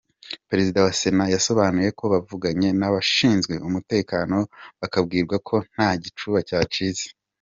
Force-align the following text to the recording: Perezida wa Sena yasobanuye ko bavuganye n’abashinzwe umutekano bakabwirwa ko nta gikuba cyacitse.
Perezida 0.49 0.77
wa 0.85 0.91
Sena 0.99 1.25
yasobanuye 1.35 1.89
ko 1.99 2.03
bavuganye 2.13 2.69
n’abashinzwe 2.79 3.53
umutekano 3.67 4.37
bakabwirwa 4.81 5.35
ko 5.47 5.55
nta 5.73 5.89
gikuba 6.03 6.39
cyacitse. 6.49 7.05